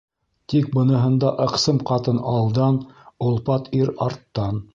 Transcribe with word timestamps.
Тик 0.53 0.69
быныһында 0.77 1.33
ыҡсым 1.45 1.81
ҡатын 1.91 2.23
алдан, 2.33 2.81
олпат 3.29 3.71
ир 3.83 3.95
арттан. 4.09 4.61